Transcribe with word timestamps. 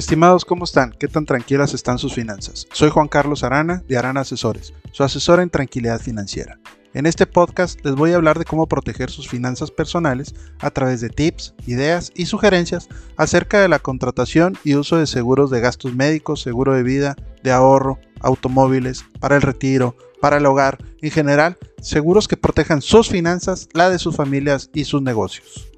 Estimados, 0.00 0.46
¿cómo 0.46 0.64
están? 0.64 0.94
¿Qué 0.98 1.08
tan 1.08 1.26
tranquilas 1.26 1.74
están 1.74 1.98
sus 1.98 2.14
finanzas? 2.14 2.66
Soy 2.72 2.88
Juan 2.88 3.06
Carlos 3.06 3.44
Arana 3.44 3.82
de 3.86 3.98
Arana 3.98 4.22
Asesores, 4.22 4.72
su 4.92 5.04
asesor 5.04 5.40
en 5.40 5.50
tranquilidad 5.50 6.00
financiera. 6.00 6.58
En 6.94 7.04
este 7.04 7.26
podcast 7.26 7.84
les 7.84 7.94
voy 7.96 8.12
a 8.12 8.16
hablar 8.16 8.38
de 8.38 8.46
cómo 8.46 8.66
proteger 8.66 9.10
sus 9.10 9.28
finanzas 9.28 9.70
personales 9.70 10.34
a 10.58 10.70
través 10.70 11.02
de 11.02 11.10
tips, 11.10 11.52
ideas 11.66 12.12
y 12.14 12.24
sugerencias 12.24 12.88
acerca 13.18 13.60
de 13.60 13.68
la 13.68 13.78
contratación 13.78 14.56
y 14.64 14.74
uso 14.74 14.96
de 14.96 15.06
seguros 15.06 15.50
de 15.50 15.60
gastos 15.60 15.94
médicos, 15.94 16.40
seguro 16.40 16.72
de 16.72 16.82
vida, 16.82 17.14
de 17.42 17.52
ahorro, 17.52 17.98
automóviles, 18.20 19.04
para 19.20 19.36
el 19.36 19.42
retiro, 19.42 19.96
para 20.22 20.38
el 20.38 20.46
hogar, 20.46 20.78
en 21.02 21.10
general, 21.10 21.58
seguros 21.82 22.26
que 22.26 22.38
protejan 22.38 22.80
sus 22.80 23.10
finanzas, 23.10 23.68
la 23.74 23.90
de 23.90 23.98
sus 23.98 24.16
familias 24.16 24.70
y 24.72 24.84
sus 24.84 25.02
negocios. 25.02 25.69